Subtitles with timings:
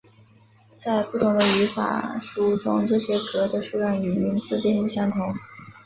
[0.75, 5.31] 在不同的语法书中这些格的数量与名字并不相同。